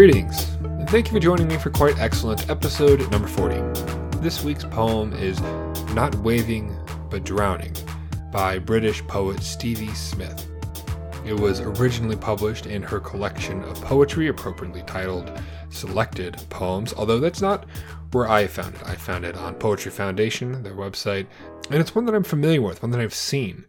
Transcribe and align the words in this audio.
Greetings, 0.00 0.54
and 0.62 0.88
thank 0.88 1.08
you 1.08 1.12
for 1.12 1.20
joining 1.20 1.46
me 1.46 1.58
for 1.58 1.68
quite 1.68 1.98
excellent 1.98 2.48
episode 2.48 3.00
number 3.10 3.28
40. 3.28 3.56
This 4.22 4.42
week's 4.42 4.64
poem 4.64 5.12
is 5.12 5.38
Not 5.92 6.14
Waving 6.14 6.74
but 7.10 7.22
Drowning 7.22 7.76
by 8.32 8.58
British 8.58 9.06
poet 9.08 9.42
Stevie 9.42 9.92
Smith. 9.92 10.46
It 11.26 11.38
was 11.38 11.60
originally 11.60 12.16
published 12.16 12.64
in 12.64 12.82
her 12.82 12.98
collection 12.98 13.62
of 13.64 13.78
poetry, 13.82 14.28
appropriately 14.28 14.82
titled 14.84 15.38
Selected 15.68 16.38
Poems, 16.48 16.94
although 16.94 17.20
that's 17.20 17.42
not 17.42 17.66
where 18.12 18.26
I 18.26 18.46
found 18.46 18.76
it. 18.76 18.82
I 18.86 18.94
found 18.94 19.26
it 19.26 19.36
on 19.36 19.54
Poetry 19.56 19.92
Foundation, 19.92 20.62
their 20.62 20.72
website, 20.72 21.26
and 21.70 21.78
it's 21.78 21.94
one 21.94 22.06
that 22.06 22.14
I'm 22.14 22.24
familiar 22.24 22.62
with, 22.62 22.80
one 22.80 22.90
that 22.92 23.02
I've 23.02 23.12
seen. 23.12 23.66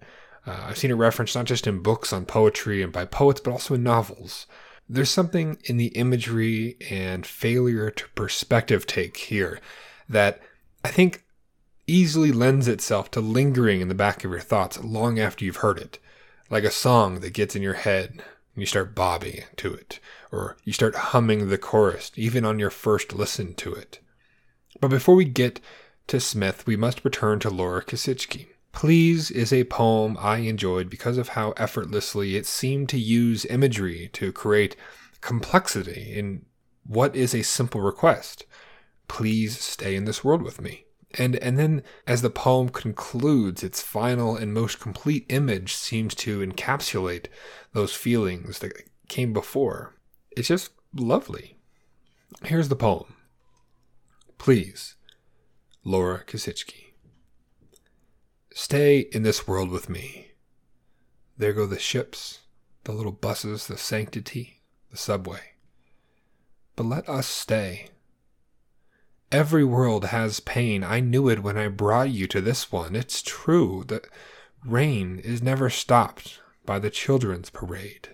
Uh, 0.47 0.67
I've 0.69 0.77
seen 0.77 0.91
it 0.91 0.93
referenced 0.93 1.35
not 1.35 1.43
just 1.43 1.67
in 1.67 1.81
books 1.81 2.13
on 2.13 2.23
poetry 2.25 2.81
and 2.81 2.93
by 2.93 3.03
poets, 3.03 3.41
but 3.41 3.51
also 3.51 3.73
in 3.73 3.83
novels. 3.83 4.47
There's 4.89 5.09
something 5.09 5.57
in 5.65 5.77
the 5.77 5.87
imagery 5.87 6.77
and 6.89 7.25
failure 7.25 7.89
to 7.91 8.09
perspective 8.09 8.85
take 8.85 9.17
here 9.17 9.59
that 10.09 10.41
I 10.83 10.89
think 10.89 11.23
easily 11.87 12.31
lends 12.31 12.67
itself 12.67 13.11
to 13.11 13.21
lingering 13.21 13.81
in 13.81 13.87
the 13.87 13.95
back 13.95 14.23
of 14.23 14.31
your 14.31 14.39
thoughts 14.39 14.83
long 14.83 15.19
after 15.19 15.45
you've 15.45 15.57
heard 15.57 15.79
it. 15.79 15.99
Like 16.49 16.63
a 16.63 16.71
song 16.71 17.21
that 17.21 17.33
gets 17.33 17.55
in 17.55 17.61
your 17.61 17.75
head 17.75 18.11
and 18.11 18.23
you 18.61 18.65
start 18.65 18.93
bobbing 18.95 19.43
to 19.57 19.73
it, 19.73 19.99
or 20.31 20.57
you 20.65 20.73
start 20.73 20.95
humming 20.95 21.47
the 21.47 21.57
chorus 21.57 22.11
even 22.15 22.43
on 22.43 22.59
your 22.59 22.69
first 22.69 23.13
listen 23.13 23.53
to 23.55 23.73
it. 23.73 23.99
But 24.79 24.89
before 24.89 25.15
we 25.15 25.25
get 25.25 25.59
to 26.07 26.19
Smith, 26.19 26.65
we 26.65 26.75
must 26.75 27.05
return 27.05 27.39
to 27.39 27.49
Laura 27.49 27.83
Kasischke. 27.83 28.47
Please 28.71 29.29
is 29.29 29.51
a 29.51 29.65
poem 29.65 30.17
I 30.19 30.37
enjoyed 30.37 30.89
because 30.89 31.17
of 31.17 31.29
how 31.29 31.51
effortlessly 31.51 32.35
it 32.35 32.45
seemed 32.45 32.89
to 32.89 32.97
use 32.97 33.45
imagery 33.45 34.09
to 34.13 34.31
create 34.31 34.75
complexity 35.19 36.13
in 36.13 36.45
what 36.85 37.15
is 37.15 37.35
a 37.35 37.43
simple 37.43 37.81
request. 37.81 38.45
Please 39.07 39.59
stay 39.59 39.95
in 39.95 40.05
this 40.05 40.23
world 40.23 40.41
with 40.41 40.61
me. 40.61 40.85
And 41.15 41.35
and 41.37 41.57
then 41.57 41.83
as 42.07 42.21
the 42.21 42.29
poem 42.29 42.69
concludes, 42.69 43.63
its 43.63 43.81
final 43.81 44.35
and 44.35 44.53
most 44.53 44.79
complete 44.79 45.25
image 45.29 45.73
seems 45.73 46.15
to 46.15 46.39
encapsulate 46.39 47.25
those 47.73 47.93
feelings 47.93 48.59
that 48.59 48.71
came 49.09 49.33
before. 49.33 49.95
It's 50.31 50.47
just 50.47 50.71
lovely. 50.95 51.57
Here's 52.43 52.69
the 52.69 52.77
poem. 52.77 53.15
Please, 54.37 54.95
Laura 55.83 56.23
Kasischke. 56.25 56.80
Stay 58.53 58.99
in 58.99 59.23
this 59.23 59.47
world 59.47 59.69
with 59.69 59.89
me. 59.89 60.31
There 61.37 61.53
go 61.53 61.65
the 61.65 61.79
ships, 61.79 62.39
the 62.83 62.91
little 62.91 63.13
buses, 63.13 63.67
the 63.67 63.77
sanctity, 63.77 64.61
the 64.89 64.97
subway. 64.97 65.53
But 66.75 66.85
let 66.85 67.07
us 67.07 67.27
stay. 67.27 67.87
Every 69.31 69.63
world 69.63 70.05
has 70.05 70.41
pain. 70.41 70.83
I 70.83 70.99
knew 70.99 71.29
it 71.29 71.41
when 71.41 71.57
I 71.57 71.69
brought 71.69 72.09
you 72.11 72.27
to 72.27 72.41
this 72.41 72.71
one. 72.71 72.95
It's 72.95 73.21
true. 73.21 73.85
The 73.87 74.03
rain 74.65 75.19
is 75.19 75.41
never 75.41 75.69
stopped 75.69 76.41
by 76.65 76.79
the 76.79 76.89
children's 76.89 77.49
parade. 77.49 78.09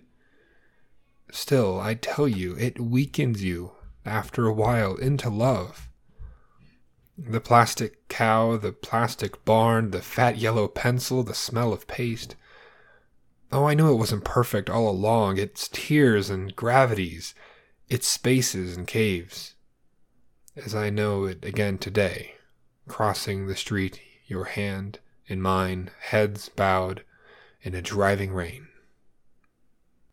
Still, 1.32 1.80
I 1.80 1.96
tell 1.96 2.28
you, 2.28 2.56
it 2.58 2.80
weakens 2.80 3.44
you 3.44 3.72
after 4.06 4.46
a 4.46 4.54
while 4.54 4.96
into 4.96 5.30
love. 5.30 5.87
The 7.18 7.42
plastic 7.42 8.08
cow, 8.10 8.58
the 8.58 8.72
plastic 8.72 9.44
barn, 9.44 9.90
the 9.90 10.04
fat 10.04 10.38
yellow 10.38 10.68
pencil, 10.68 11.24
the 11.24 11.34
smell 11.34 11.74
of 11.74 11.88
paste. 11.88 12.36
Oh, 13.52 13.66
I 13.66 13.74
knew 13.74 13.91
it 13.91 13.97
wasn't 13.97 14.24
perfect 14.24 14.69
all 14.69 14.88
along. 14.88 15.38
Its 15.38 15.68
tears 15.68 16.30
and 16.30 16.56
gravities, 16.56 17.34
its 17.90 18.08
spaces 18.08 18.78
and 18.78 18.86
caves. 18.86 19.56
As 20.56 20.75
I 20.75 20.90
know 20.91 21.25
it 21.25 21.44
again 21.44 21.80
today, 21.80 22.36
crossing 22.88 23.47
the 23.47 23.56
street, 23.56 24.00
your 24.28 24.46
hand 24.46 25.00
in 25.28 25.41
mine, 25.41 25.90
heads 26.00 26.50
bowed 26.50 27.03
in 27.62 27.74
a 27.74 27.81
driving 27.81 28.31
rain. 28.31 28.68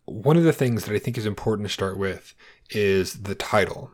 One 0.07 0.37
of 0.37 0.45
the 0.45 0.53
things 0.53 0.84
that 0.84 0.95
I 0.95 0.99
think 0.99 1.19
is 1.19 1.27
important 1.27 1.69
to 1.69 1.73
start 1.73 1.99
with 1.99 2.34
is 2.71 3.23
the 3.23 3.34
title. 3.34 3.91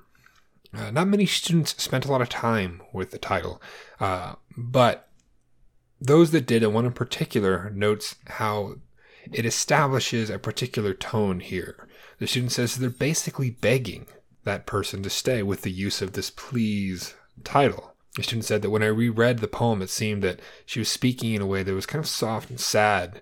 Uh, 0.73 0.91
not 0.91 1.09
many 1.09 1.27
students 1.27 1.81
spent 1.83 2.05
a 2.05 2.11
lot 2.11 2.23
of 2.23 2.29
time 2.29 2.81
with 2.93 3.11
the 3.11 3.19
title, 3.19 3.61
uh, 3.99 4.35
but 4.57 5.09
those 6.01 6.31
that 6.31 6.47
did, 6.47 6.63
and 6.63 6.73
one 6.73 6.87
in 6.87 6.93
particular, 6.93 7.71
notes 7.75 8.17
how 8.27 8.77
it 9.33 9.45
establishes 9.45 10.31
a 10.31 10.39
particular 10.39 10.95
tone 10.95 11.41
here. 11.41 11.89
The 12.19 12.27
student 12.27 12.53
says 12.53 12.77
they're 12.77 12.91
basically 12.91 13.51
begging 13.51 14.07
that 14.45 14.67
person 14.67 15.03
to 15.03 15.11
stay 15.11 15.43
with 15.43 15.63
the 15.63 15.71
use 15.71 16.01
of 16.01 16.13
this 16.13 16.31
please 16.31 17.15
title. 17.45 17.95
The 18.17 18.23
student 18.23 18.45
said 18.45 18.63
that 18.63 18.71
when 18.71 18.83
I 18.83 18.87
reread 18.87 19.39
the 19.39 19.49
poem, 19.49 19.83
it 19.83 19.91
seemed 19.91 20.23
that 20.23 20.41
she 20.67 20.79
was 20.79 20.89
speaking 20.89 21.35
in 21.35 21.43
a 21.43 21.47
way 21.47 21.63
that 21.63 21.75
was 21.75 21.87
kind 21.87 22.03
of 22.03 22.09
soft 22.09 22.51
and 22.51 22.59
sad 22.59 23.21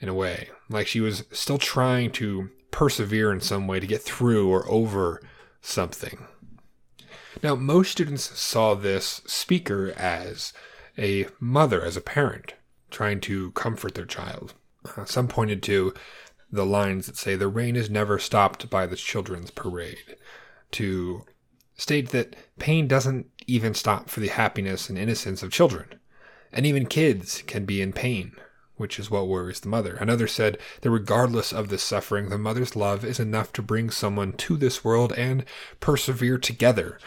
in 0.00 0.08
a 0.08 0.14
way, 0.14 0.48
like 0.68 0.86
she 0.86 1.00
was 1.00 1.24
still 1.32 1.58
trying 1.58 2.10
to 2.12 2.50
persevere 2.70 3.32
in 3.32 3.40
some 3.40 3.66
way 3.66 3.78
to 3.78 3.86
get 3.86 4.02
through 4.02 4.48
or 4.50 4.68
over 4.68 5.20
something. 5.60 6.26
Now, 7.42 7.56
most 7.56 7.90
students 7.90 8.38
saw 8.38 8.74
this 8.74 9.20
speaker 9.26 9.92
as 9.96 10.52
a 10.96 11.26
mother, 11.40 11.84
as 11.84 11.96
a 11.96 12.00
parent, 12.00 12.54
trying 12.90 13.20
to 13.22 13.50
comfort 13.52 13.94
their 13.94 14.06
child. 14.06 14.54
Uh, 14.96 15.04
some 15.04 15.26
pointed 15.26 15.60
to 15.64 15.92
the 16.52 16.64
lines 16.64 17.06
that 17.06 17.16
say, 17.16 17.34
The 17.34 17.48
rain 17.48 17.74
is 17.74 17.90
never 17.90 18.20
stopped 18.20 18.70
by 18.70 18.86
the 18.86 18.94
children's 18.94 19.50
parade, 19.50 20.16
to 20.72 21.24
state 21.74 22.10
that 22.10 22.36
pain 22.60 22.86
doesn't 22.86 23.26
even 23.48 23.74
stop 23.74 24.08
for 24.08 24.20
the 24.20 24.28
happiness 24.28 24.88
and 24.88 24.96
innocence 24.96 25.42
of 25.42 25.50
children. 25.50 25.98
And 26.52 26.64
even 26.64 26.86
kids 26.86 27.42
can 27.42 27.64
be 27.64 27.82
in 27.82 27.92
pain, 27.92 28.36
which 28.76 29.00
is 29.00 29.10
what 29.10 29.26
worries 29.26 29.60
the 29.60 29.68
mother. 29.68 29.96
Another 29.96 30.28
said 30.28 30.58
that 30.82 30.90
regardless 30.90 31.52
of 31.52 31.70
this 31.70 31.82
suffering, 31.82 32.28
the 32.28 32.38
mother's 32.38 32.76
love 32.76 33.04
is 33.04 33.18
enough 33.18 33.52
to 33.54 33.62
bring 33.62 33.90
someone 33.90 34.32
to 34.34 34.56
this 34.56 34.84
world 34.84 35.12
and 35.14 35.44
persevere 35.80 36.38
together 36.38 36.98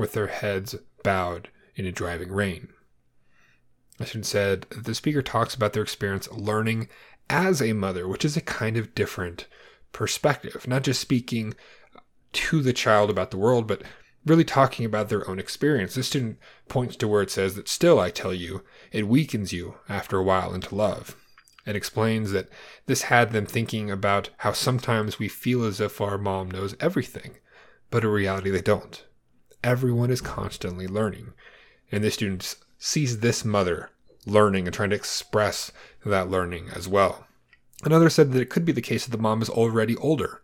with 0.00 0.12
their 0.12 0.28
heads 0.28 0.74
bowed 1.02 1.48
in 1.76 1.86
a 1.86 1.92
driving 1.92 2.32
rain. 2.32 2.68
Ashton 4.00 4.22
said 4.22 4.62
the 4.70 4.94
speaker 4.94 5.22
talks 5.22 5.54
about 5.54 5.72
their 5.72 5.82
experience 5.82 6.30
learning 6.32 6.88
as 7.28 7.60
a 7.60 7.74
mother, 7.74 8.08
which 8.08 8.24
is 8.24 8.36
a 8.36 8.40
kind 8.40 8.76
of 8.76 8.94
different 8.94 9.46
perspective, 9.92 10.66
not 10.66 10.82
just 10.82 11.00
speaking 11.00 11.54
to 12.32 12.62
the 12.62 12.72
child 12.72 13.10
about 13.10 13.30
the 13.30 13.36
world, 13.36 13.66
but 13.66 13.82
really 14.26 14.44
talking 14.44 14.84
about 14.84 15.08
their 15.08 15.28
own 15.28 15.38
experience. 15.38 15.94
This 15.94 16.08
student 16.08 16.38
points 16.68 16.96
to 16.96 17.08
where 17.08 17.22
it 17.22 17.30
says 17.30 17.54
that 17.54 17.68
still, 17.68 17.98
I 17.98 18.10
tell 18.10 18.34
you, 18.34 18.62
it 18.92 19.08
weakens 19.08 19.52
you 19.52 19.76
after 19.88 20.16
a 20.16 20.22
while 20.22 20.54
into 20.54 20.74
love. 20.74 21.16
It 21.66 21.76
explains 21.76 22.32
that 22.32 22.48
this 22.86 23.02
had 23.02 23.32
them 23.32 23.46
thinking 23.46 23.90
about 23.90 24.30
how 24.38 24.52
sometimes 24.52 25.18
we 25.18 25.28
feel 25.28 25.64
as 25.64 25.80
if 25.80 26.00
our 26.00 26.18
mom 26.18 26.50
knows 26.50 26.74
everything, 26.80 27.36
but 27.90 28.02
in 28.02 28.10
reality 28.10 28.50
they 28.50 28.62
don't 28.62 29.04
everyone 29.62 30.10
is 30.10 30.20
constantly 30.20 30.86
learning. 30.86 31.32
And 31.92 32.04
the 32.04 32.10
student 32.10 32.56
sees 32.78 33.20
this 33.20 33.44
mother 33.44 33.90
learning 34.26 34.66
and 34.66 34.74
trying 34.74 34.90
to 34.90 34.96
express 34.96 35.72
that 36.04 36.30
learning 36.30 36.68
as 36.74 36.86
well. 36.86 37.26
Another 37.82 38.10
said 38.10 38.32
that 38.32 38.40
it 38.40 38.50
could 38.50 38.64
be 38.64 38.72
the 38.72 38.82
case 38.82 39.04
that 39.04 39.10
the 39.10 39.22
mom 39.22 39.42
is 39.42 39.48
already 39.48 39.96
older 39.96 40.42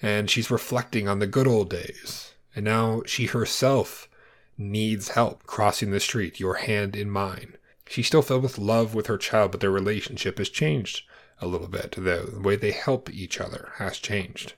and 0.00 0.30
she's 0.30 0.50
reflecting 0.50 1.08
on 1.08 1.18
the 1.18 1.26
good 1.26 1.46
old 1.46 1.70
days. 1.70 2.32
And 2.54 2.64
now 2.64 3.02
she 3.06 3.26
herself 3.26 4.08
needs 4.56 5.10
help 5.10 5.44
crossing 5.44 5.90
the 5.90 6.00
street, 6.00 6.40
your 6.40 6.54
hand 6.54 6.96
in 6.96 7.10
mine. 7.10 7.56
She's 7.88 8.06
still 8.06 8.22
filled 8.22 8.42
with 8.42 8.58
love 8.58 8.94
with 8.94 9.06
her 9.06 9.18
child, 9.18 9.52
but 9.52 9.60
their 9.60 9.70
relationship 9.70 10.38
has 10.38 10.48
changed 10.48 11.04
a 11.40 11.46
little 11.46 11.68
bit. 11.68 11.92
The 11.92 12.40
way 12.42 12.56
they 12.56 12.72
help 12.72 13.10
each 13.10 13.40
other 13.40 13.72
has 13.76 13.98
changed. 13.98 14.54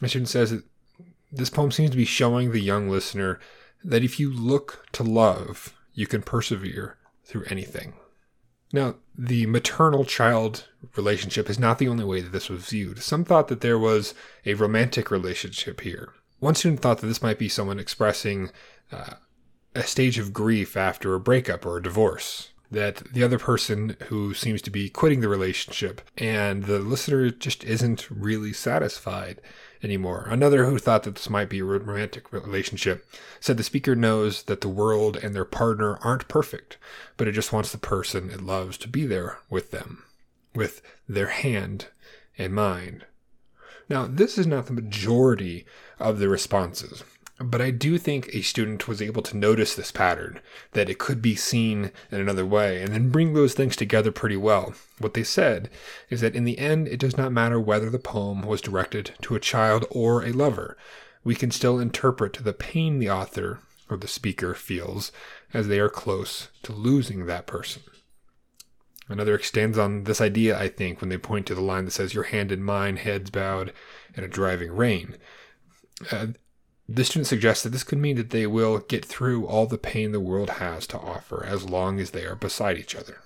The 0.00 0.08
student 0.08 0.28
says 0.28 0.50
that 0.50 0.64
this 1.36 1.50
poem 1.50 1.70
seems 1.70 1.90
to 1.90 1.96
be 1.96 2.04
showing 2.04 2.52
the 2.52 2.60
young 2.60 2.88
listener 2.88 3.38
that 3.84 4.02
if 4.02 4.18
you 4.18 4.32
look 4.32 4.86
to 4.92 5.02
love, 5.02 5.74
you 5.94 6.06
can 6.06 6.22
persevere 6.22 6.96
through 7.24 7.44
anything. 7.48 7.94
Now, 8.72 8.96
the 9.16 9.46
maternal 9.46 10.04
child 10.04 10.66
relationship 10.96 11.48
is 11.48 11.58
not 11.58 11.78
the 11.78 11.88
only 11.88 12.04
way 12.04 12.20
that 12.20 12.32
this 12.32 12.48
was 12.48 12.68
viewed. 12.68 13.02
Some 13.02 13.24
thought 13.24 13.48
that 13.48 13.60
there 13.60 13.78
was 13.78 14.14
a 14.44 14.54
romantic 14.54 15.10
relationship 15.10 15.80
here. 15.80 16.12
One 16.40 16.54
student 16.54 16.80
thought 16.80 16.98
that 16.98 17.06
this 17.06 17.22
might 17.22 17.38
be 17.38 17.48
someone 17.48 17.78
expressing 17.78 18.50
uh, 18.92 19.14
a 19.74 19.82
stage 19.84 20.18
of 20.18 20.32
grief 20.32 20.76
after 20.76 21.14
a 21.14 21.20
breakup 21.20 21.64
or 21.64 21.76
a 21.76 21.82
divorce. 21.82 22.50
That 22.70 23.12
the 23.12 23.22
other 23.22 23.38
person 23.38 23.96
who 24.08 24.34
seems 24.34 24.60
to 24.62 24.70
be 24.70 24.88
quitting 24.88 25.20
the 25.20 25.28
relationship 25.28 26.00
and 26.18 26.64
the 26.64 26.80
listener 26.80 27.30
just 27.30 27.62
isn't 27.62 28.10
really 28.10 28.52
satisfied 28.52 29.40
anymore. 29.82 30.26
Another 30.28 30.64
who 30.64 30.78
thought 30.78 31.04
that 31.04 31.14
this 31.14 31.30
might 31.30 31.48
be 31.48 31.60
a 31.60 31.64
romantic 31.64 32.32
relationship 32.32 33.06
said 33.40 33.56
the 33.56 33.62
speaker 33.62 33.94
knows 33.94 34.42
that 34.44 34.60
the 34.60 34.68
world 34.68 35.16
and 35.16 35.34
their 35.34 35.44
partner 35.44 35.96
aren't 36.02 36.28
perfect, 36.28 36.76
but 37.16 37.28
it 37.28 37.32
just 37.32 37.52
wants 37.52 37.70
the 37.70 37.78
person 37.78 38.30
it 38.30 38.40
loves 38.40 38.76
to 38.78 38.88
be 38.88 39.06
there 39.06 39.38
with 39.48 39.70
them, 39.70 40.04
with 40.54 40.82
their 41.08 41.28
hand 41.28 41.86
in 42.36 42.52
mind. 42.52 43.04
Now, 43.88 44.06
this 44.06 44.36
is 44.36 44.46
not 44.46 44.66
the 44.66 44.72
majority 44.72 45.64
of 46.00 46.18
the 46.18 46.28
responses. 46.28 47.04
But 47.38 47.60
I 47.60 47.70
do 47.70 47.98
think 47.98 48.28
a 48.28 48.40
student 48.40 48.88
was 48.88 49.02
able 49.02 49.22
to 49.22 49.36
notice 49.36 49.74
this 49.74 49.92
pattern, 49.92 50.40
that 50.72 50.88
it 50.88 50.98
could 50.98 51.20
be 51.20 51.34
seen 51.34 51.92
in 52.10 52.20
another 52.20 52.46
way, 52.46 52.80
and 52.80 52.94
then 52.94 53.10
bring 53.10 53.34
those 53.34 53.52
things 53.52 53.76
together 53.76 54.10
pretty 54.10 54.38
well. 54.38 54.74
What 54.98 55.12
they 55.12 55.22
said 55.22 55.68
is 56.08 56.22
that 56.22 56.34
in 56.34 56.44
the 56.44 56.58
end, 56.58 56.88
it 56.88 56.98
does 56.98 57.16
not 57.16 57.32
matter 57.32 57.60
whether 57.60 57.90
the 57.90 57.98
poem 57.98 58.40
was 58.40 58.62
directed 58.62 59.12
to 59.22 59.34
a 59.34 59.40
child 59.40 59.84
or 59.90 60.24
a 60.24 60.32
lover. 60.32 60.78
We 61.24 61.34
can 61.34 61.50
still 61.50 61.78
interpret 61.78 62.38
the 62.42 62.54
pain 62.54 63.00
the 63.00 63.10
author 63.10 63.58
or 63.90 63.98
the 63.98 64.08
speaker 64.08 64.54
feels 64.54 65.12
as 65.52 65.68
they 65.68 65.78
are 65.78 65.90
close 65.90 66.48
to 66.62 66.72
losing 66.72 67.26
that 67.26 67.46
person. 67.46 67.82
Another 69.08 69.34
extends 69.34 69.78
on 69.78 70.04
this 70.04 70.20
idea, 70.20 70.58
I 70.58 70.68
think, 70.68 71.00
when 71.00 71.10
they 71.10 71.18
point 71.18 71.46
to 71.46 71.54
the 71.54 71.60
line 71.60 71.84
that 71.84 71.92
says, 71.92 72.14
Your 72.14 72.24
hand 72.24 72.50
in 72.50 72.62
mine, 72.62 72.96
heads 72.96 73.30
bowed 73.30 73.72
in 74.14 74.24
a 74.24 74.28
driving 74.28 74.72
rain. 74.72 75.16
Uh, 76.10 76.28
the 76.88 77.04
student 77.04 77.26
suggests 77.26 77.62
that 77.62 77.70
this 77.70 77.84
could 77.84 77.98
mean 77.98 78.16
that 78.16 78.30
they 78.30 78.46
will 78.46 78.78
get 78.78 79.04
through 79.04 79.46
all 79.46 79.66
the 79.66 79.78
pain 79.78 80.12
the 80.12 80.20
world 80.20 80.50
has 80.50 80.86
to 80.88 80.98
offer 80.98 81.44
as 81.44 81.68
long 81.68 81.98
as 82.00 82.10
they 82.10 82.24
are 82.24 82.36
beside 82.36 82.78
each 82.78 82.94
other. 82.94 83.18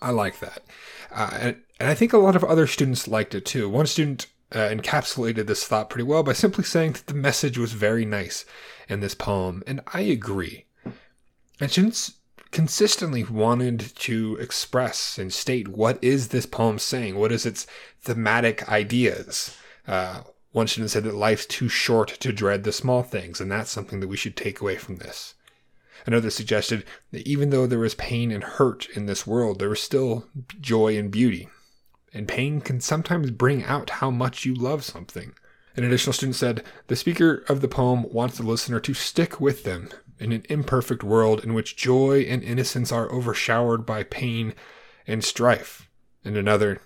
I 0.00 0.10
like 0.10 0.38
that. 0.40 0.62
Uh, 1.10 1.30
and, 1.32 1.56
and, 1.80 1.88
I 1.88 1.94
think 1.94 2.12
a 2.12 2.18
lot 2.18 2.36
of 2.36 2.44
other 2.44 2.66
students 2.66 3.08
liked 3.08 3.34
it 3.34 3.46
too. 3.46 3.68
One 3.68 3.86
student 3.86 4.26
uh, 4.52 4.68
encapsulated 4.68 5.46
this 5.46 5.64
thought 5.64 5.90
pretty 5.90 6.04
well 6.04 6.22
by 6.22 6.32
simply 6.32 6.64
saying 6.64 6.92
that 6.92 7.06
the 7.06 7.14
message 7.14 7.58
was 7.58 7.72
very 7.72 8.04
nice 8.04 8.44
in 8.88 9.00
this 9.00 9.14
poem, 9.14 9.62
and 9.66 9.80
I 9.92 10.00
agree. 10.00 10.66
And 11.60 11.70
students 11.70 12.14
consistently 12.50 13.24
wanted 13.24 13.80
to 13.96 14.36
express 14.40 15.18
and 15.18 15.32
state 15.32 15.66
what 15.66 16.02
is 16.02 16.28
this 16.28 16.46
poem 16.46 16.78
saying? 16.78 17.16
What 17.16 17.32
is 17.32 17.44
its 17.44 17.66
thematic 18.02 18.68
ideas? 18.68 19.56
Uh, 19.88 20.22
one 20.54 20.68
student 20.68 20.92
said 20.92 21.02
that 21.02 21.16
life's 21.16 21.46
too 21.46 21.68
short 21.68 22.06
to 22.20 22.32
dread 22.32 22.62
the 22.62 22.70
small 22.70 23.02
things, 23.02 23.40
and 23.40 23.50
that's 23.50 23.72
something 23.72 23.98
that 23.98 24.06
we 24.06 24.16
should 24.16 24.36
take 24.36 24.60
away 24.60 24.76
from 24.76 24.98
this. 24.98 25.34
Another 26.06 26.30
suggested 26.30 26.84
that 27.10 27.26
even 27.26 27.50
though 27.50 27.66
there 27.66 27.84
is 27.84 27.96
pain 27.96 28.30
and 28.30 28.44
hurt 28.44 28.88
in 28.90 29.06
this 29.06 29.26
world, 29.26 29.58
there 29.58 29.72
is 29.72 29.80
still 29.80 30.28
joy 30.60 30.96
and 30.96 31.10
beauty. 31.10 31.48
And 32.12 32.28
pain 32.28 32.60
can 32.60 32.80
sometimes 32.80 33.32
bring 33.32 33.64
out 33.64 33.90
how 33.98 34.12
much 34.12 34.44
you 34.44 34.54
love 34.54 34.84
something. 34.84 35.34
An 35.76 35.82
additional 35.82 36.12
student 36.12 36.36
said, 36.36 36.62
The 36.86 36.94
speaker 36.94 37.44
of 37.48 37.60
the 37.60 37.66
poem 37.66 38.04
wants 38.12 38.36
the 38.36 38.44
listener 38.44 38.78
to 38.78 38.94
stick 38.94 39.40
with 39.40 39.64
them 39.64 39.88
in 40.20 40.30
an 40.30 40.46
imperfect 40.48 41.02
world 41.02 41.42
in 41.42 41.54
which 41.54 41.76
joy 41.76 42.20
and 42.20 42.44
innocence 42.44 42.92
are 42.92 43.10
overshadowed 43.10 43.84
by 43.84 44.04
pain 44.04 44.54
and 45.04 45.24
strife. 45.24 45.90
And 46.24 46.36
another, 46.36 46.80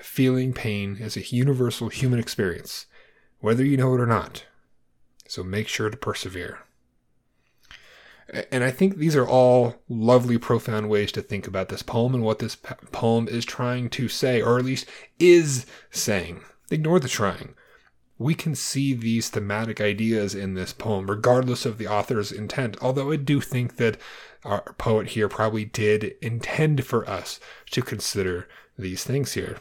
feeling 0.00 0.54
pain 0.54 0.96
is 0.98 1.18
a 1.18 1.20
universal 1.20 1.90
human 1.90 2.18
experience 2.18 2.86
whether 3.42 3.64
you 3.64 3.76
know 3.76 3.92
it 3.94 4.00
or 4.00 4.06
not. 4.06 4.46
So 5.28 5.42
make 5.42 5.68
sure 5.68 5.90
to 5.90 5.96
persevere. 5.96 6.60
And 8.50 8.64
I 8.64 8.70
think 8.70 8.96
these 8.96 9.16
are 9.16 9.26
all 9.26 9.76
lovely, 9.88 10.38
profound 10.38 10.88
ways 10.88 11.12
to 11.12 11.22
think 11.22 11.46
about 11.46 11.68
this 11.68 11.82
poem 11.82 12.14
and 12.14 12.24
what 12.24 12.38
this 12.38 12.56
poem 12.92 13.28
is 13.28 13.44
trying 13.44 13.90
to 13.90 14.08
say, 14.08 14.40
or 14.40 14.58
at 14.58 14.64
least 14.64 14.86
is 15.18 15.66
saying. 15.90 16.40
Ignore 16.70 17.00
the 17.00 17.08
trying. 17.08 17.54
We 18.16 18.34
can 18.34 18.54
see 18.54 18.94
these 18.94 19.28
thematic 19.28 19.80
ideas 19.80 20.34
in 20.34 20.54
this 20.54 20.72
poem, 20.72 21.10
regardless 21.10 21.66
of 21.66 21.76
the 21.76 21.88
author's 21.88 22.32
intent. 22.32 22.76
Although 22.80 23.10
I 23.10 23.16
do 23.16 23.40
think 23.40 23.76
that 23.76 23.98
our 24.44 24.62
poet 24.78 25.08
here 25.08 25.28
probably 25.28 25.64
did 25.64 26.14
intend 26.22 26.86
for 26.86 27.08
us 27.10 27.40
to 27.72 27.82
consider 27.82 28.48
these 28.78 29.02
things 29.04 29.32
here. 29.32 29.58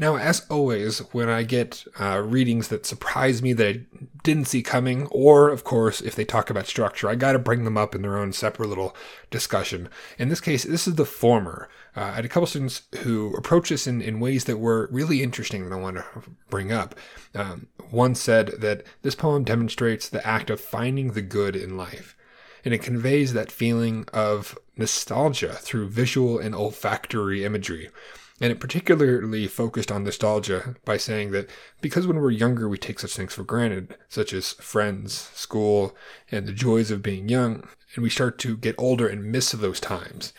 Now, 0.00 0.16
as 0.16 0.46
always, 0.48 1.00
when 1.10 1.28
I 1.28 1.42
get 1.42 1.84
uh, 1.98 2.22
readings 2.24 2.68
that 2.68 2.86
surprise 2.86 3.42
me 3.42 3.52
that 3.54 3.66
I 3.66 3.80
didn't 4.22 4.46
see 4.46 4.62
coming, 4.62 5.08
or 5.08 5.48
of 5.48 5.64
course, 5.64 6.00
if 6.00 6.14
they 6.14 6.24
talk 6.24 6.50
about 6.50 6.68
structure, 6.68 7.08
I 7.08 7.16
got 7.16 7.32
to 7.32 7.40
bring 7.40 7.64
them 7.64 7.76
up 7.76 7.96
in 7.96 8.02
their 8.02 8.16
own 8.16 8.32
separate 8.32 8.68
little 8.68 8.94
discussion. 9.30 9.88
In 10.16 10.28
this 10.28 10.40
case, 10.40 10.62
this 10.62 10.86
is 10.86 10.94
the 10.94 11.04
former. 11.04 11.68
Uh, 11.96 12.02
I 12.02 12.12
had 12.12 12.24
a 12.24 12.28
couple 12.28 12.46
students 12.46 12.82
who 12.98 13.34
approached 13.34 13.70
this 13.70 13.88
in, 13.88 14.00
in 14.00 14.20
ways 14.20 14.44
that 14.44 14.58
were 14.58 14.88
really 14.92 15.20
interesting 15.20 15.68
that 15.68 15.74
I 15.74 15.80
want 15.80 15.96
to 15.96 16.04
bring 16.48 16.70
up. 16.70 16.94
Um, 17.34 17.66
one 17.90 18.14
said 18.14 18.52
that 18.58 18.84
this 19.02 19.16
poem 19.16 19.42
demonstrates 19.42 20.08
the 20.08 20.24
act 20.24 20.48
of 20.48 20.60
finding 20.60 21.12
the 21.12 21.22
good 21.22 21.56
in 21.56 21.76
life, 21.76 22.16
and 22.64 22.72
it 22.72 22.82
conveys 22.82 23.32
that 23.32 23.50
feeling 23.50 24.04
of 24.12 24.56
nostalgia 24.76 25.54
through 25.54 25.88
visual 25.88 26.38
and 26.38 26.54
olfactory 26.54 27.44
imagery. 27.44 27.90
And 28.40 28.52
it 28.52 28.60
particularly 28.60 29.48
focused 29.48 29.90
on 29.90 30.04
nostalgia 30.04 30.76
by 30.84 30.96
saying 30.96 31.32
that 31.32 31.50
because 31.80 32.06
when 32.06 32.18
we're 32.18 32.30
younger, 32.30 32.68
we 32.68 32.78
take 32.78 33.00
such 33.00 33.16
things 33.16 33.34
for 33.34 33.42
granted, 33.42 33.96
such 34.08 34.32
as 34.32 34.52
friends, 34.52 35.30
school, 35.34 35.96
and 36.30 36.46
the 36.46 36.52
joys 36.52 36.90
of 36.90 37.02
being 37.02 37.28
young, 37.28 37.66
and 37.94 38.02
we 38.02 38.10
start 38.10 38.38
to 38.38 38.56
get 38.56 38.76
older 38.78 39.08
and 39.08 39.32
miss 39.32 39.50
those 39.52 39.80
times. 39.80 40.32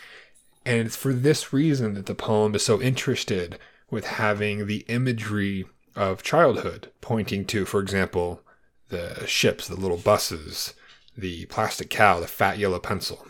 And 0.65 0.85
it's 0.85 0.95
for 0.95 1.11
this 1.11 1.51
reason 1.51 1.93
that 1.95 2.05
the 2.05 2.15
poem 2.15 2.55
is 2.55 2.63
so 2.63 2.81
interested 2.81 3.59
with 3.89 4.05
having 4.05 4.67
the 4.67 4.85
imagery 4.87 5.65
of 5.95 6.23
childhood, 6.23 6.91
pointing 7.01 7.43
to, 7.45 7.65
for 7.65 7.81
example, 7.81 8.41
the 8.89 9.25
ships, 9.25 9.67
the 9.67 9.75
little 9.75 9.97
buses, 9.97 10.73
the 11.17 11.45
plastic 11.47 11.89
cow, 11.89 12.19
the 12.19 12.27
fat 12.27 12.57
yellow 12.57 12.79
pencil. 12.79 13.27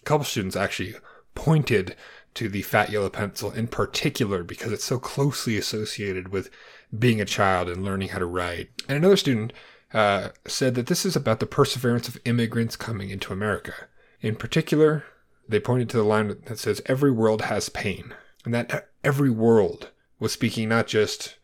A 0.00 0.04
couple 0.04 0.24
students 0.24 0.56
actually 0.56 0.94
pointed 1.34 1.94
to 2.34 2.48
the 2.48 2.62
fat 2.62 2.90
yellow 2.90 3.10
pencil 3.10 3.50
in 3.50 3.66
particular 3.66 4.42
because 4.42 4.72
it's 4.72 4.84
so 4.84 4.98
closely 4.98 5.56
associated 5.56 6.28
with 6.28 6.50
being 6.96 7.20
a 7.20 7.24
child 7.24 7.68
and 7.68 7.84
learning 7.84 8.08
how 8.08 8.18
to 8.18 8.26
write. 8.26 8.70
And 8.88 8.98
another 8.98 9.16
student 9.16 9.52
uh, 9.92 10.28
said 10.46 10.74
that 10.76 10.86
this 10.86 11.04
is 11.04 11.16
about 11.16 11.40
the 11.40 11.46
perseverance 11.46 12.08
of 12.08 12.18
immigrants 12.24 12.76
coming 12.76 13.10
into 13.10 13.32
America. 13.32 13.74
In 14.20 14.36
particular, 14.36 15.04
they 15.48 15.60
pointed 15.60 15.88
to 15.90 15.96
the 15.96 16.04
line 16.04 16.28
that 16.28 16.58
says, 16.58 16.82
Every 16.86 17.10
world 17.10 17.42
has 17.42 17.68
pain. 17.68 18.14
And 18.44 18.54
that 18.54 18.88
every 19.04 19.30
world 19.30 19.90
was 20.18 20.32
speaking 20.32 20.68
not 20.68 20.86
just 20.86 21.36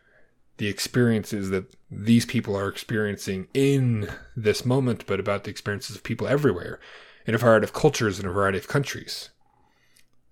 the 0.59 0.69
experiences 0.69 1.51
that 1.51 1.75
these 1.91 2.25
people 2.25 2.57
are 2.57 2.69
experiencing 2.69 3.49
in 3.53 4.09
this 4.35 4.65
moment, 4.65 5.05
but 5.07 5.21
about 5.21 5.45
the 5.45 5.51
experiences 5.51 5.97
of 5.97 6.03
people 6.03 6.27
everywhere 6.27 6.81
in 7.27 7.35
a 7.35 7.39
variety 7.39 7.65
of 7.65 7.73
cultures 7.73 8.19
in 8.19 8.27
a 8.27 8.33
variety 8.33 8.59
of 8.59 8.69
countries. 8.69 9.31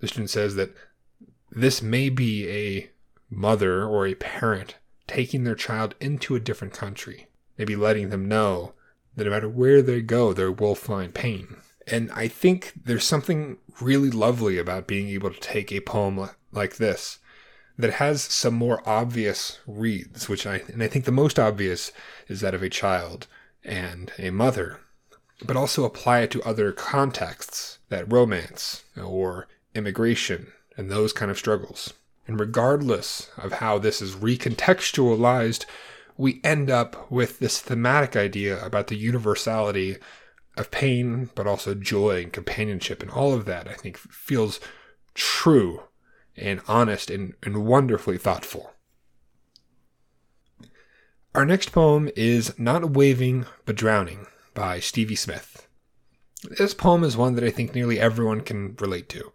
The 0.05 0.09
student 0.09 0.29
says 0.29 0.55
that 0.57 0.77
this 1.51 1.81
may 1.81 2.11
be 2.11 2.47
a 2.47 2.91
mother 3.31 3.87
or 3.87 4.07
a 4.07 4.15
parent 4.15 4.77
taking 5.07 5.45
their 5.45 5.55
child 5.55 5.95
into 5.99 6.37
a 6.37 6.41
different 6.41 6.75
country, 6.75 7.29
maybe 7.57 7.75
letting 7.75 8.11
them 8.11 8.29
know 8.29 8.75
that 9.17 9.25
no 9.25 9.31
matter 9.31 9.49
where 9.49 9.81
they 9.81 10.03
go, 10.03 10.35
they 10.35 10.47
will 10.47 10.75
find 10.75 11.15
pain. 11.15 11.57
And 11.87 12.13
I 12.13 12.29
think 12.29 12.75
there's 12.85 13.07
something 13.07 13.57
really 13.81 14.11
lovely 14.11 14.59
about 14.59 14.87
being 14.87 15.09
able 15.09 15.31
to 15.31 15.41
take 15.41 15.73
a 15.73 15.81
poem 15.81 16.29
like 16.53 16.77
this 16.77 17.19
that 17.79 17.95
has 17.95 18.21
some 18.21 18.53
more 18.53 18.87
obvious 18.87 19.59
reads, 19.67 20.29
which 20.29 20.47
I 20.47 20.65
and 20.71 20.83
I 20.83 20.87
think 20.87 21.07
the 21.07 21.13
most 21.13 21.39
obvious 21.39 21.93
is 22.29 22.43
that 22.43 22.55
of 22.55 22.63
a 22.63 22.69
child 22.69 23.27
and 23.65 24.13
a 24.19 24.29
mother, 24.29 24.81
but 25.43 25.57
also 25.57 25.85
apply 25.85 26.21
it 26.21 26.31
to 26.33 26.43
other 26.43 26.73
contexts, 26.73 27.79
that 27.89 28.13
romance 28.13 28.85
or 29.03 29.49
immigration, 29.75 30.53
and 30.77 30.91
those 30.91 31.13
kind 31.13 31.31
of 31.31 31.39
struggles. 31.39 31.95
And 32.27 32.41
regardless 32.41 33.31
of 33.37 33.55
how 33.55 33.79
this 33.79 34.01
is 34.01 34.15
recontextualized, 34.17 35.67
we 36.17 36.41
end 36.45 36.71
up 36.71 37.11
with 37.11 37.39
this 37.39 37.61
thematic 37.61 38.17
idea 38.17 38.65
about 38.65 38.87
the 38.87 38.97
universality 38.97 39.97
of 40.57 40.71
pain, 40.71 41.31
but 41.35 41.47
also 41.47 41.75
joy 41.75 42.23
and 42.23 42.33
companionship, 42.33 43.03
and 43.03 43.11
all 43.11 43.35
of 43.35 43.45
that, 43.47 43.69
I 43.69 43.75
think, 43.75 43.99
feels 43.99 44.61
true 45.15 45.83
and 46.37 46.61
honest 46.67 47.11
and, 47.11 47.35
and 47.43 47.65
wonderfully 47.67 48.19
thoughtful. 48.19 48.73
Our 51.35 51.45
next 51.45 51.73
poem 51.73 52.09
is 52.15 52.57
Not 52.59 52.91
Waving 52.91 53.47
but 53.65 53.77
Drowning 53.77 54.27
by 54.55 54.79
Stevie 54.79 55.17
Smith. 55.17 55.67
This 56.59 56.75
poem 56.75 57.03
is 57.03 57.17
one 57.17 57.35
that 57.35 57.45
I 57.45 57.51
think 57.51 57.75
nearly 57.75 57.99
everyone 57.99 58.43
can 58.43 58.77
relate 58.79 59.09
to. 59.11 59.33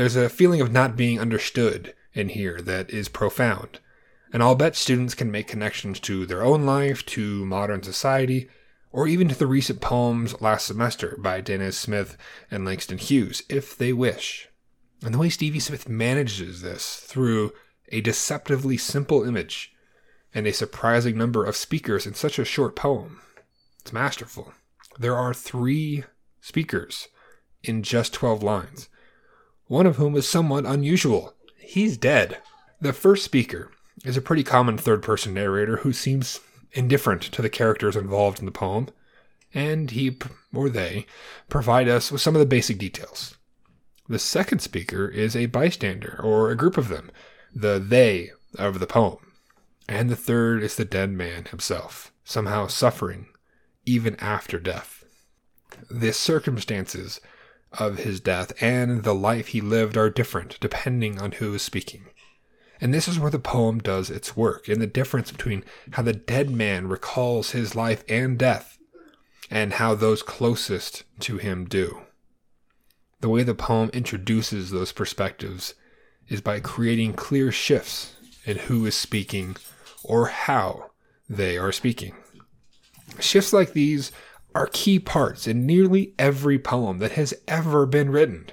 There's 0.00 0.16
a 0.16 0.30
feeling 0.30 0.62
of 0.62 0.72
not 0.72 0.96
being 0.96 1.20
understood 1.20 1.92
in 2.14 2.30
here 2.30 2.62
that 2.62 2.88
is 2.88 3.10
profound. 3.10 3.80
And 4.32 4.42
I'll 4.42 4.54
bet 4.54 4.74
students 4.74 5.14
can 5.14 5.30
make 5.30 5.46
connections 5.46 6.00
to 6.00 6.24
their 6.24 6.42
own 6.42 6.64
life, 6.64 7.04
to 7.04 7.44
modern 7.44 7.82
society, 7.82 8.48
or 8.92 9.06
even 9.06 9.28
to 9.28 9.34
the 9.34 9.46
recent 9.46 9.82
poems 9.82 10.40
last 10.40 10.66
semester 10.66 11.18
by 11.18 11.42
Dennis 11.42 11.76
Smith 11.76 12.16
and 12.50 12.64
Langston 12.64 12.96
Hughes, 12.96 13.42
if 13.50 13.76
they 13.76 13.92
wish. 13.92 14.48
And 15.04 15.12
the 15.12 15.18
way 15.18 15.28
Stevie 15.28 15.60
Smith 15.60 15.86
manages 15.86 16.62
this 16.62 16.96
through 16.96 17.52
a 17.92 18.00
deceptively 18.00 18.78
simple 18.78 19.22
image 19.22 19.70
and 20.32 20.46
a 20.46 20.54
surprising 20.54 21.18
number 21.18 21.44
of 21.44 21.56
speakers 21.56 22.06
in 22.06 22.14
such 22.14 22.38
a 22.38 22.46
short 22.46 22.74
poem, 22.74 23.20
it's 23.82 23.92
masterful. 23.92 24.54
There 24.98 25.14
are 25.14 25.34
three 25.34 26.04
speakers 26.40 27.08
in 27.62 27.82
just 27.82 28.14
12 28.14 28.42
lines 28.42 28.88
one 29.70 29.86
of 29.86 29.98
whom 29.98 30.16
is 30.16 30.28
somewhat 30.28 30.66
unusual. 30.66 31.32
He's 31.56 31.96
dead. 31.96 32.38
The 32.80 32.92
first 32.92 33.24
speaker 33.24 33.70
is 34.04 34.16
a 34.16 34.20
pretty 34.20 34.42
common 34.42 34.76
third 34.76 35.00
person 35.00 35.32
narrator 35.32 35.76
who 35.76 35.92
seems 35.92 36.40
indifferent 36.72 37.22
to 37.22 37.40
the 37.40 37.48
characters 37.48 37.94
involved 37.94 38.40
in 38.40 38.46
the 38.46 38.50
poem, 38.50 38.88
and 39.54 39.92
he 39.92 40.18
or 40.52 40.68
they 40.68 41.06
provide 41.48 41.86
us 41.86 42.10
with 42.10 42.20
some 42.20 42.34
of 42.34 42.40
the 42.40 42.46
basic 42.46 42.78
details. 42.78 43.36
The 44.08 44.18
second 44.18 44.58
speaker 44.58 45.06
is 45.06 45.36
a 45.36 45.46
bystander, 45.46 46.18
or 46.20 46.50
a 46.50 46.56
group 46.56 46.76
of 46.76 46.88
them, 46.88 47.08
the 47.54 47.78
they 47.78 48.32
of 48.58 48.80
the 48.80 48.88
poem. 48.88 49.18
And 49.88 50.10
the 50.10 50.16
third 50.16 50.64
is 50.64 50.74
the 50.74 50.84
dead 50.84 51.12
man 51.12 51.44
himself, 51.44 52.10
somehow 52.24 52.66
suffering 52.66 53.28
even 53.86 54.16
after 54.16 54.58
death. 54.58 55.04
The 55.88 56.12
circumstances 56.12 57.20
of 57.78 57.98
his 57.98 58.20
death 58.20 58.52
and 58.60 59.04
the 59.04 59.14
life 59.14 59.48
he 59.48 59.60
lived 59.60 59.96
are 59.96 60.10
different 60.10 60.58
depending 60.60 61.20
on 61.20 61.32
who 61.32 61.54
is 61.54 61.62
speaking. 61.62 62.06
And 62.80 62.94
this 62.94 63.06
is 63.06 63.18
where 63.18 63.30
the 63.30 63.38
poem 63.38 63.78
does 63.78 64.08
its 64.08 64.36
work, 64.36 64.68
in 64.68 64.80
the 64.80 64.86
difference 64.86 65.30
between 65.30 65.64
how 65.92 66.02
the 66.02 66.14
dead 66.14 66.50
man 66.50 66.88
recalls 66.88 67.50
his 67.50 67.76
life 67.76 68.02
and 68.08 68.38
death, 68.38 68.78
and 69.50 69.74
how 69.74 69.94
those 69.94 70.22
closest 70.22 71.04
to 71.20 71.36
him 71.36 71.66
do. 71.66 72.00
The 73.20 73.28
way 73.28 73.42
the 73.42 73.54
poem 73.54 73.90
introduces 73.92 74.70
those 74.70 74.92
perspectives 74.92 75.74
is 76.28 76.40
by 76.40 76.60
creating 76.60 77.12
clear 77.12 77.52
shifts 77.52 78.14
in 78.46 78.56
who 78.56 78.86
is 78.86 78.94
speaking 78.94 79.56
or 80.02 80.28
how 80.28 80.92
they 81.28 81.58
are 81.58 81.72
speaking. 81.72 82.14
Shifts 83.18 83.52
like 83.52 83.74
these 83.74 84.10
are 84.54 84.68
key 84.72 84.98
parts 84.98 85.46
in 85.46 85.66
nearly 85.66 86.14
every 86.18 86.58
poem 86.58 86.98
that 86.98 87.12
has 87.12 87.34
ever 87.46 87.86
been 87.86 88.10
written, 88.10 88.50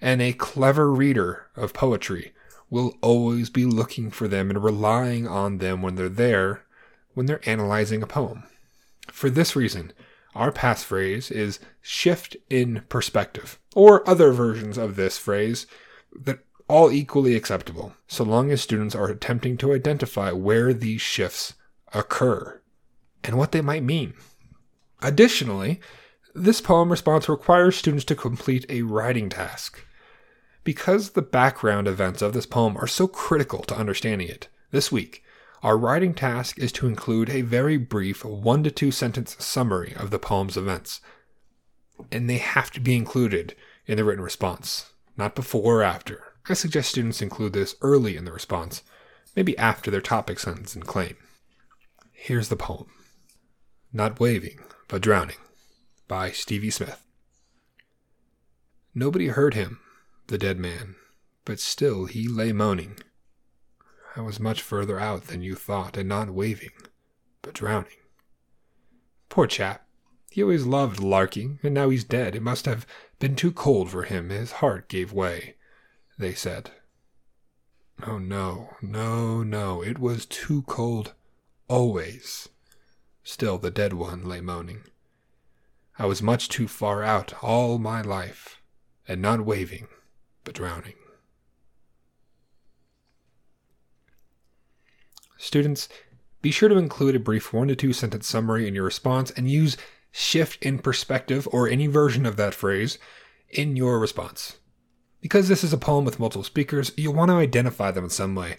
and 0.00 0.20
a 0.20 0.32
clever 0.32 0.92
reader 0.92 1.46
of 1.56 1.72
poetry 1.72 2.32
will 2.70 2.94
always 3.02 3.50
be 3.50 3.64
looking 3.64 4.10
for 4.10 4.28
them 4.28 4.50
and 4.50 4.62
relying 4.62 5.26
on 5.26 5.58
them 5.58 5.82
when 5.82 5.96
they're 5.96 6.08
there 6.08 6.64
when 7.14 7.26
they're 7.26 7.48
analyzing 7.48 8.02
a 8.02 8.06
poem. 8.06 8.42
For 9.08 9.30
this 9.30 9.54
reason, 9.56 9.92
our 10.34 10.50
passphrase 10.50 11.30
is 11.30 11.60
shift 11.80 12.36
in 12.50 12.82
perspective, 12.88 13.58
or 13.74 14.08
other 14.08 14.32
versions 14.32 14.76
of 14.76 14.96
this 14.96 15.16
phrase 15.16 15.66
that 16.12 16.40
all 16.66 16.90
equally 16.90 17.36
acceptable, 17.36 17.94
so 18.08 18.24
long 18.24 18.50
as 18.50 18.60
students 18.60 18.94
are 18.94 19.08
attempting 19.08 19.56
to 19.58 19.72
identify 19.72 20.32
where 20.32 20.72
these 20.72 21.00
shifts 21.00 21.54
occur 21.92 22.60
and 23.22 23.36
what 23.36 23.52
they 23.52 23.60
might 23.60 23.82
mean. 23.82 24.14
Additionally, 25.04 25.80
this 26.34 26.62
poem 26.62 26.90
response 26.90 27.28
requires 27.28 27.76
students 27.76 28.06
to 28.06 28.16
complete 28.16 28.64
a 28.70 28.80
writing 28.80 29.28
task. 29.28 29.84
Because 30.64 31.10
the 31.10 31.20
background 31.20 31.86
events 31.86 32.22
of 32.22 32.32
this 32.32 32.46
poem 32.46 32.74
are 32.78 32.86
so 32.86 33.06
critical 33.06 33.58
to 33.64 33.76
understanding 33.76 34.28
it, 34.28 34.48
this 34.70 34.90
week, 34.90 35.22
our 35.62 35.76
writing 35.76 36.14
task 36.14 36.58
is 36.58 36.72
to 36.72 36.86
include 36.86 37.28
a 37.28 37.42
very 37.42 37.76
brief 37.76 38.24
one 38.24 38.62
to 38.64 38.70
two 38.70 38.90
sentence 38.90 39.36
summary 39.44 39.94
of 39.94 40.10
the 40.10 40.18
poem's 40.18 40.56
events. 40.56 41.02
And 42.10 42.28
they 42.28 42.38
have 42.38 42.70
to 42.70 42.80
be 42.80 42.96
included 42.96 43.54
in 43.86 43.98
the 43.98 44.04
written 44.04 44.24
response, 44.24 44.90
not 45.18 45.34
before 45.34 45.80
or 45.80 45.82
after. 45.82 46.32
I 46.48 46.54
suggest 46.54 46.88
students 46.88 47.20
include 47.20 47.52
this 47.52 47.76
early 47.82 48.16
in 48.16 48.24
the 48.24 48.32
response, 48.32 48.82
maybe 49.36 49.56
after 49.58 49.90
their 49.90 50.00
topic 50.00 50.38
sentence 50.38 50.74
and 50.74 50.86
claim. 50.86 51.16
Here's 52.10 52.48
the 52.48 52.56
poem 52.56 52.86
Not 53.96 54.18
Waving, 54.18 54.58
but 54.88 55.02
Drowning 55.02 55.36
by 56.08 56.32
Stevie 56.32 56.70
Smith. 56.70 57.00
Nobody 58.92 59.28
heard 59.28 59.54
him, 59.54 59.78
the 60.26 60.36
dead 60.36 60.58
man, 60.58 60.96
but 61.44 61.60
still 61.60 62.06
he 62.06 62.26
lay 62.26 62.52
moaning. 62.52 62.98
I 64.16 64.22
was 64.22 64.40
much 64.40 64.62
further 64.62 64.98
out 64.98 65.28
than 65.28 65.42
you 65.42 65.54
thought, 65.54 65.96
and 65.96 66.08
not 66.08 66.30
waving, 66.30 66.72
but 67.40 67.54
drowning. 67.54 68.02
Poor 69.28 69.46
chap. 69.46 69.86
He 70.32 70.42
always 70.42 70.66
loved 70.66 70.98
larking, 70.98 71.60
and 71.62 71.72
now 71.72 71.88
he's 71.88 72.02
dead. 72.02 72.34
It 72.34 72.42
must 72.42 72.66
have 72.66 72.88
been 73.20 73.36
too 73.36 73.52
cold 73.52 73.90
for 73.90 74.02
him. 74.02 74.30
His 74.30 74.52
heart 74.52 74.88
gave 74.88 75.12
way, 75.12 75.54
they 76.18 76.34
said. 76.34 76.72
Oh, 78.04 78.18
no, 78.18 78.70
no, 78.82 79.44
no. 79.44 79.82
It 79.84 80.00
was 80.00 80.26
too 80.26 80.62
cold. 80.62 81.12
Always. 81.68 82.48
Still 83.24 83.56
the 83.56 83.70
dead 83.70 83.94
one 83.94 84.24
lay 84.24 84.40
moaning. 84.40 84.82
I 85.98 86.04
was 86.06 86.22
much 86.22 86.48
too 86.48 86.68
far 86.68 87.02
out 87.02 87.32
all 87.42 87.78
my 87.78 88.02
life, 88.02 88.60
and 89.08 89.22
not 89.22 89.46
waving, 89.46 89.88
but 90.44 90.54
drowning. 90.54 90.94
Students, 95.38 95.88
be 96.42 96.50
sure 96.50 96.68
to 96.68 96.76
include 96.76 97.16
a 97.16 97.20
brief 97.20 97.52
one 97.52 97.68
to 97.68 97.76
two 97.76 97.94
sentence 97.94 98.28
summary 98.28 98.68
in 98.68 98.74
your 98.74 98.84
response 98.84 99.30
and 99.30 99.50
use 99.50 99.78
shift 100.10 100.62
in 100.62 100.78
perspective 100.78 101.48
or 101.50 101.68
any 101.68 101.86
version 101.86 102.26
of 102.26 102.36
that 102.36 102.54
phrase 102.54 102.98
in 103.48 103.74
your 103.74 103.98
response. 103.98 104.58
Because 105.22 105.48
this 105.48 105.64
is 105.64 105.72
a 105.72 105.78
poem 105.78 106.04
with 106.04 106.20
multiple 106.20 106.44
speakers, 106.44 106.92
you'll 106.96 107.14
want 107.14 107.30
to 107.30 107.36
identify 107.36 107.90
them 107.90 108.04
in 108.04 108.10
some 108.10 108.34
way. 108.34 108.58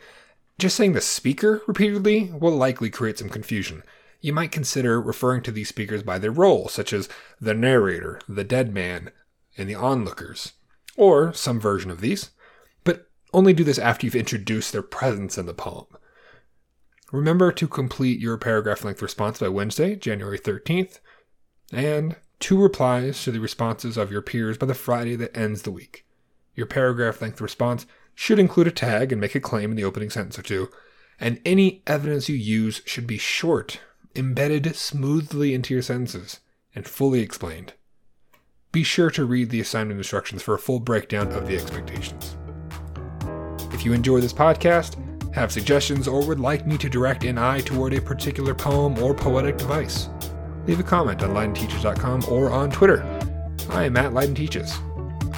Just 0.57 0.75
saying 0.75 0.93
the 0.93 1.01
speaker 1.01 1.61
repeatedly 1.67 2.31
will 2.33 2.55
likely 2.55 2.89
create 2.89 3.19
some 3.19 3.29
confusion. 3.29 3.83
You 4.21 4.33
might 4.33 4.51
consider 4.51 4.99
referring 5.01 5.43
to 5.43 5.51
these 5.51 5.69
speakers 5.69 6.03
by 6.03 6.19
their 6.19 6.31
role, 6.31 6.67
such 6.67 6.93
as 6.93 7.09
the 7.39 7.53
narrator, 7.53 8.19
the 8.27 8.43
dead 8.43 8.73
man, 8.73 9.11
and 9.57 9.69
the 9.69 9.75
onlookers, 9.75 10.53
or 10.97 11.33
some 11.33 11.59
version 11.59 11.91
of 11.91 12.01
these, 12.01 12.31
but 12.83 13.09
only 13.33 13.53
do 13.53 13.63
this 13.63 13.79
after 13.79 14.05
you've 14.05 14.15
introduced 14.15 14.71
their 14.71 14.81
presence 14.81 15.37
in 15.37 15.45
the 15.45 15.53
poem. 15.53 15.85
Remember 17.11 17.51
to 17.51 17.67
complete 17.67 18.19
your 18.19 18.37
paragraph 18.37 18.83
length 18.83 19.01
response 19.01 19.39
by 19.39 19.47
Wednesday, 19.47 19.95
January 19.95 20.39
13th, 20.39 20.99
and 21.71 22.15
two 22.39 22.61
replies 22.61 23.23
to 23.23 23.31
the 23.31 23.39
responses 23.39 23.97
of 23.97 24.11
your 24.11 24.21
peers 24.21 24.57
by 24.57 24.65
the 24.65 24.73
Friday 24.73 25.15
that 25.15 25.37
ends 25.37 25.61
the 25.61 25.71
week. 25.71 26.05
Your 26.55 26.65
paragraph 26.65 27.21
length 27.21 27.41
response 27.41 27.85
should 28.13 28.39
include 28.39 28.67
a 28.67 28.71
tag 28.71 29.11
and 29.11 29.21
make 29.21 29.35
a 29.35 29.39
claim 29.39 29.71
in 29.71 29.77
the 29.77 29.83
opening 29.83 30.09
sentence 30.09 30.39
or 30.39 30.41
two, 30.41 30.69
and 31.19 31.39
any 31.45 31.83
evidence 31.85 32.27
you 32.27 32.35
use 32.35 32.81
should 32.85 33.07
be 33.07 33.17
short, 33.17 33.79
embedded 34.15 34.75
smoothly 34.75 35.53
into 35.53 35.73
your 35.73 35.83
sentences, 35.83 36.39
and 36.73 36.87
fully 36.87 37.21
explained. 37.21 37.73
Be 38.71 38.83
sure 38.83 39.09
to 39.11 39.25
read 39.25 39.49
the 39.49 39.61
assignment 39.61 39.99
instructions 39.99 40.41
for 40.41 40.53
a 40.53 40.59
full 40.59 40.79
breakdown 40.79 41.31
of 41.31 41.47
the 41.47 41.55
expectations. 41.55 42.37
If 43.73 43.85
you 43.85 43.93
enjoy 43.93 44.19
this 44.19 44.33
podcast, 44.33 44.95
have 45.33 45.51
suggestions, 45.51 46.07
or 46.07 46.25
would 46.25 46.39
like 46.39 46.65
me 46.65 46.77
to 46.77 46.89
direct 46.89 47.23
an 47.23 47.37
eye 47.37 47.59
toward 47.61 47.93
a 47.93 48.01
particular 48.01 48.55
poem 48.55 48.97
or 49.03 49.13
poetic 49.13 49.57
device, 49.57 50.09
leave 50.65 50.79
a 50.79 50.83
comment 50.83 51.23
on 51.23 51.31
LeidenTeaches.com 51.31 52.25
or 52.29 52.49
on 52.51 52.71
Twitter. 52.71 53.03
I 53.69 53.83
am 53.83 53.97
at 53.97 54.13
Leiden 54.13 54.35
Teaches. 54.35 54.77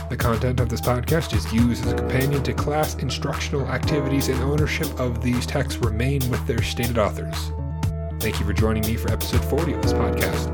The 0.10 0.18
content 0.18 0.60
of 0.60 0.70
this 0.70 0.82
podcast 0.82 1.36
is 1.36 1.52
used 1.52 1.86
as 1.86 1.92
a 1.92 1.96
companion 1.96 2.42
to 2.44 2.54
class 2.54 2.96
instructional 2.96 3.68
activities, 3.68 4.30
and 4.30 4.40
ownership 4.42 4.88
of 5.00 5.22
these 5.22 5.46
texts 5.46 5.82
remain 5.82 6.28
with 6.30 6.46
their 6.48 6.62
stated 6.62 6.98
authors. 6.98 7.52
Thank 8.20 8.40
you 8.40 8.46
for 8.46 8.54
joining 8.54 8.82
me 8.86 8.96
for 8.96 9.12
episode 9.12 9.46
40 9.46 9.74
of 9.74 9.82
this 9.82 9.94
podcast. 9.94 10.50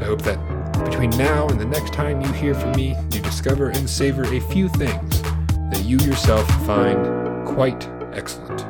I 0.00 0.04
hope 0.04 0.22
that 0.22 0.38
between 0.84 1.10
now 1.10 1.48
and 1.48 1.58
the 1.58 1.64
next 1.64 1.92
time 1.92 2.20
you 2.20 2.30
hear 2.32 2.54
from 2.54 2.72
me, 2.72 2.96
you 3.10 3.20
discover 3.20 3.70
and 3.70 3.88
savor 3.88 4.24
a 4.24 4.40
few 4.40 4.68
things 4.68 5.22
that 5.70 5.82
you 5.84 5.96
yourself 5.98 6.46
find 6.66 7.46
quite 7.46 7.88
excellent. 8.12 8.67